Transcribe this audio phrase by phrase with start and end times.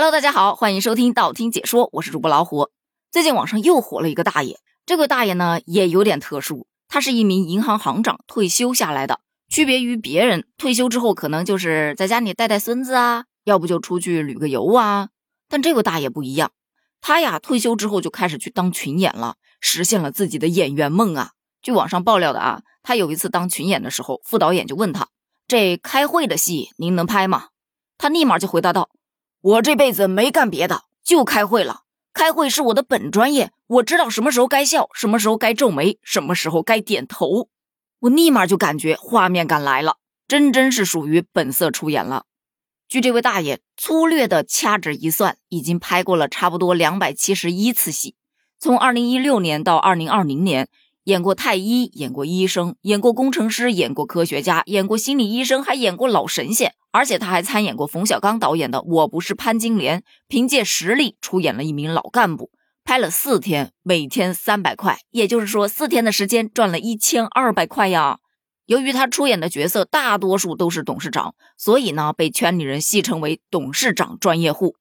[0.00, 2.70] Hello，大家好，欢迎收听道听解说，我是主播老虎。
[3.10, 9.20] 最近网上又火了一个大爷，这个大爷呢也有点特殊，他是一名银行行长，退休下来的。
[9.50, 15.10] 区别于别人，退休之后可能就是在家里带带孙子啊，要不就出去旅个游啊。
[15.50, 16.52] 但这个大爷不一样，
[17.02, 21.32] 他呀退休之后就开始去当群演了，实现了自己的演员梦啊。
[21.60, 25.08] 据网上爆料的啊，他有一次当群演的时候，副导演就问他
[25.46, 27.48] ：“这开会的戏您能拍吗？”
[27.98, 28.88] 他立马就回答道。
[29.42, 31.84] 我这辈子没干别的，就开会了。
[32.12, 37.48] 开会是我的本专业，我知道什么时候该笑，什么时候该皱眉，什么时候该点头。
[38.00, 39.96] 我立马就感觉画面感来了，
[40.28, 42.26] 真真是属于本色出演了。
[42.86, 48.16] 据这位大爷粗略的掐指一算，已经拍过了差不多两百七十一次戏，
[48.58, 50.68] 从二零一六年到二零二零年。
[51.10, 56.72] 演过太医，演过医生，演过工程师，演过科学家，演过心理医生，还演过老神仙。
[56.92, 62.52] 而且他还参演过冯小刚导演的《我不是潘金莲》，凭借实力出演了一名老干部，
[62.84, 68.20] 拍了四天，每天三百块，也就是说四天的时间赚了一千二百块呀。
[68.66, 74.76] 由于他出演的角色大多数都是董事长，所以呢被圈里人戏称为“董事长专业户”。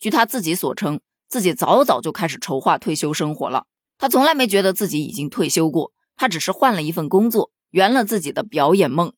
[0.00, 3.64] 据他自己所称，自己早早就开始筹划退休生活了。
[3.98, 9.12] 他从来没觉得自己已经退休过，他只是换了一份工作，圆了自己的表演梦。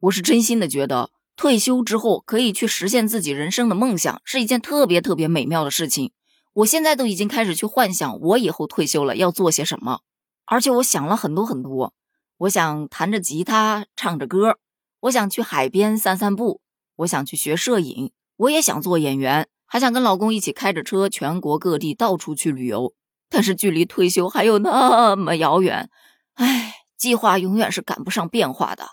[0.00, 6.12] 我是真心的觉得，退休之后可以去实现自己人生的梦想，是一件特别特别美妙的事情。
[6.54, 10.00] 我现在都已经开始去幻想，我以后退休了要做些什么，
[10.44, 11.94] 而且我想了很多很多。
[12.38, 14.58] 我想弹着吉他，唱着歌，
[15.00, 16.60] 我想去海边散散步，
[16.96, 22.92] 我想去学摄影，我也想做演员，还想跟老公一起开着车，全国各地到处去旅游。
[23.32, 25.88] 但是距离退休还有那么遥远，
[26.34, 28.90] 唉，计划永远是赶不上变化的。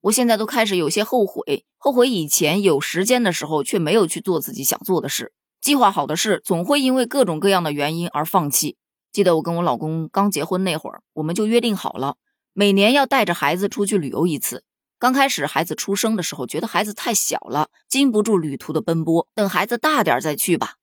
[0.00, 5.34] 我现在都开始有些后悔，后悔以前有时间的时候却没有去做自己想做的事。
[5.60, 8.78] 计划好的事总会因为各种各样的原因而放弃。
[9.12, 12.16] 记得我跟我老公刚结婚那会儿，我们就约定好了，
[12.54, 14.64] 每年要带着孩子出去旅游一次。
[14.98, 20.76] 刚开始孩子出生的时候，觉得孩子太小了，经不住旅途的奔波，等孩子大点再去吧。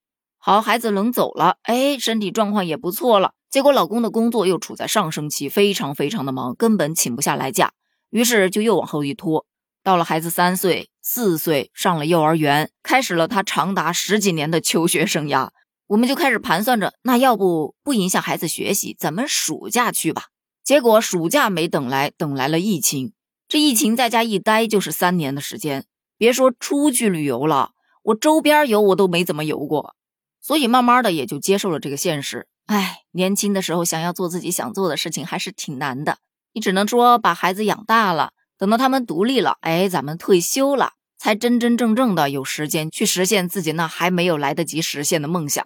[0.49, 3.33] 好，孩子能走了，哎，身体状况也不错了。
[3.51, 7.73] 结果老公的工作又处在上升期，非常非常的忙，根本请不下来假。
[8.09, 9.45] 于是就又往后一拖，
[9.83, 15.49] 到了孩子三岁、四岁，上了幼儿园，开始了他长达十几年的求学生涯。
[15.85, 20.29] 我们就开始盘算着，那要不不影响孩子学习，咱们暑假去吧。
[20.63, 23.13] 结果暑假没等来，等来了疫情。
[23.47, 25.85] 这疫情在家一待就是三年的时间，
[26.17, 29.93] 别说出去旅游了，我周边游我都没怎么游过。
[30.41, 32.47] 所以慢慢的也就接受了这个现实。
[32.65, 36.19] 哎，年轻的时候想要做自己想做的事情还是挺难的。
[36.53, 45.65] 你只能说把孩子养大了，等到他们独立了，哎，咱们退休了，才真真正正的有时间去实现自己那还没有来得及实现的梦想。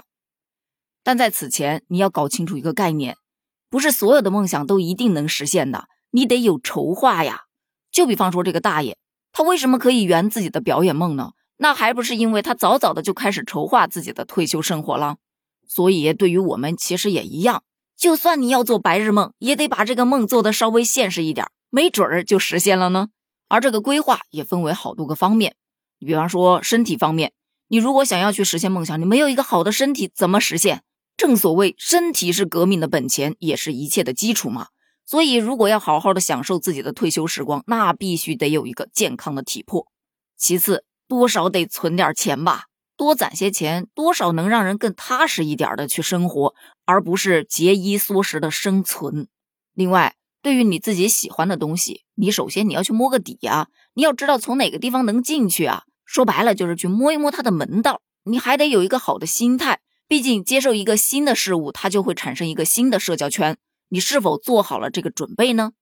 [1.04, 3.18] 但在此前，你要搞清楚一个概念，
[3.70, 7.44] 不是所有的梦想都一定能实现的，你得有筹划呀。
[7.92, 8.98] 就比方说这个大爷，
[9.34, 11.32] 他为什么可以圆自己的表演梦呢？
[11.64, 15.16] 那还不是因为他早早的就开始筹划自己的退休生活了，
[15.66, 17.64] 所以对于我们其实也一样，
[17.96, 23.08] 就算你要做白日梦，也得把这个梦做得稍微现实一点，没准儿就实现了呢。
[23.48, 25.56] 而这个规划也分为好多个方面，
[26.00, 27.32] 比方说身体方面，
[27.70, 30.84] 你如果想要去实现梦想，你没有一个好的身体怎么实现？
[31.16, 34.68] 正所谓身体是革命的本钱，也是一切的基础嘛。
[35.06, 39.88] 所以如果要好好的享受自己的退休时光，那必须得有一个健康的体魄。
[40.36, 40.84] 其次。
[41.14, 42.64] 多少得存点钱吧，
[42.98, 49.28] 多攒些钱，多少能让人更踏实一点的去生活，而不是节衣缩食的生存。
[49.76, 55.84] 另外，对于你自己喜欢的东西，你首先你要去摸个底啊，你要知道从哪个地方能进去啊。
[56.04, 58.02] 说白了就是去摸一摸它的门道。
[58.24, 63.56] 你还得有一个好的心态，毕竟接受一个新的事物，它就会产生一个新的社交圈。
[63.90, 65.74] 你是否做好了这个准备呢？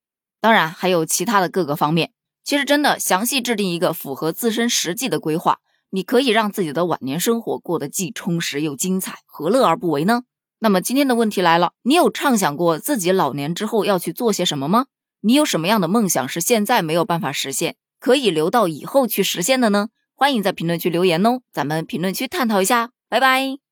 [0.41, 2.12] 当然还有其他的各个方面。
[2.44, 5.59] 其实真的，详细制定一个符合自身实际的规划，
[5.91, 10.23] 你可以让自己的晚年生活过得既充实又精彩，何乐而不为呢？
[10.59, 14.85] 那么今天的问题来了，你有畅想过自己老年之后要去做些什么吗？
[15.22, 19.90] 你有什么样的梦想是现在没有办法实现，可以留到以后去实现的呢？
[20.16, 23.71] 欢迎在评论区留言哦，咱们评论区探讨一下，拜拜。